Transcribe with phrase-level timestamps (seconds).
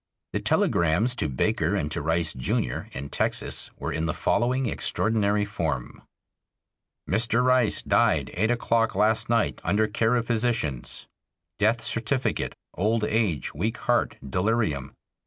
[0.33, 5.45] The telegrams to Baker and to Rice, Jr., in Texas, were in the following extraordinary
[5.45, 6.01] form:
[7.07, 7.43] Mr.
[7.43, 11.05] Rice died eight o'clock last night under care of physicians.
[11.59, 14.95] Death certificate, "old age, weak heart, delirium."